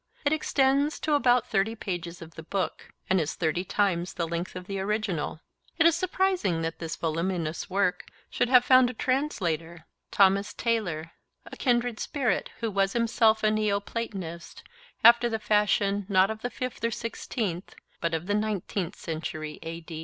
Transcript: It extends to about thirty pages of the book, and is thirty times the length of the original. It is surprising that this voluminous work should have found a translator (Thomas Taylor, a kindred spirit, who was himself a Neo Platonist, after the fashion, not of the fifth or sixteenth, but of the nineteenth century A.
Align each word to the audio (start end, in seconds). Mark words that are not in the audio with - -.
It 0.25 0.33
extends 0.33 0.99
to 1.01 1.13
about 1.13 1.45
thirty 1.45 1.75
pages 1.75 2.23
of 2.23 2.33
the 2.33 2.41
book, 2.41 2.89
and 3.07 3.21
is 3.21 3.35
thirty 3.35 3.63
times 3.63 4.15
the 4.15 4.27
length 4.27 4.55
of 4.55 4.65
the 4.65 4.79
original. 4.79 5.41
It 5.77 5.85
is 5.85 5.95
surprising 5.95 6.63
that 6.63 6.79
this 6.79 6.95
voluminous 6.95 7.69
work 7.69 8.05
should 8.27 8.49
have 8.49 8.65
found 8.65 8.89
a 8.89 8.93
translator 8.95 9.85
(Thomas 10.09 10.55
Taylor, 10.55 11.11
a 11.45 11.55
kindred 11.55 11.99
spirit, 11.99 12.49
who 12.61 12.71
was 12.71 12.93
himself 12.93 13.43
a 13.43 13.51
Neo 13.51 13.79
Platonist, 13.79 14.63
after 15.03 15.29
the 15.29 15.37
fashion, 15.37 16.07
not 16.09 16.31
of 16.31 16.41
the 16.41 16.49
fifth 16.49 16.83
or 16.83 16.89
sixteenth, 16.89 17.75
but 17.99 18.15
of 18.15 18.25
the 18.25 18.33
nineteenth 18.33 18.95
century 18.95 19.59
A. 19.61 19.85